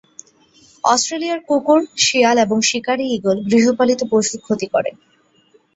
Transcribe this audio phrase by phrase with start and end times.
[0.83, 4.91] অস্ট্রেলিয়ায় কুকুর, শিয়াল এবং শিকারি ঈগল গৃহপালিত পশুর ক্ষতি করে।